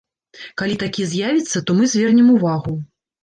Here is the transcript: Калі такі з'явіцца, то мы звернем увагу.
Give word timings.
Калі 0.61 0.77
такі 0.83 1.03
з'явіцца, 1.11 1.63
то 1.67 1.77
мы 1.81 1.91
звернем 1.93 2.31
увагу. 2.37 2.73